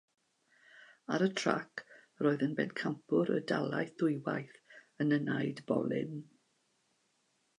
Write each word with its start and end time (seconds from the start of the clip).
Ar 1.15 1.23
y 1.25 1.27
trac, 1.41 1.83
roedd 2.27 2.45
yn 2.47 2.55
bencampwr 2.61 3.33
y 3.35 3.37
dalaith 3.53 3.93
ddwywaith 4.03 4.57
yn 5.05 5.13
y 5.21 5.23
naid 5.29 5.63
bolyn. 5.73 6.17